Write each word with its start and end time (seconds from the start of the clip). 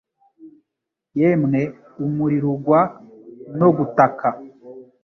Yemwe 1.19 1.61
umuriro 2.05 2.47
ugwa 2.55 2.81
no 3.59 3.69
gutaka 3.77 4.27